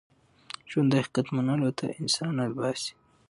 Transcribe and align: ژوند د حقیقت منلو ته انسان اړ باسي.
ژوند 0.69 0.87
د 0.91 0.93
حقیقت 1.01 1.27
منلو 1.35 1.69
ته 1.79 1.85
انسان 1.99 2.33
اړ 2.43 2.51
باسي. 2.57 2.93